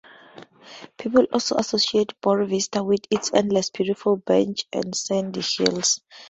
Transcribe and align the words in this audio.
People 0.97 1.27
also 1.31 1.57
associate 1.57 2.19
Boa 2.21 2.43
Vista 2.45 2.83
with 2.83 3.01
its 3.11 3.29
endless 3.35 3.69
beautiful 3.69 4.15
beaches 4.15 4.65
and 4.73 4.95
sand 4.95 5.35
hills. 5.35 6.01